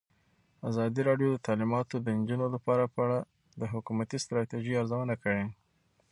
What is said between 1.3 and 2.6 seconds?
د تعلیمات د نجونو